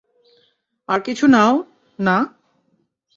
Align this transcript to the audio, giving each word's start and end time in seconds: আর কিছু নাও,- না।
আর 0.89 0.99
কিছু 1.01 1.25
নাও,- 1.27 1.53
না। 1.99 2.17